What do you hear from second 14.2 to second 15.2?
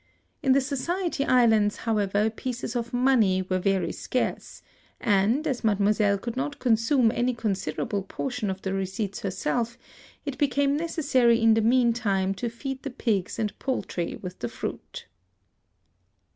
the fruit."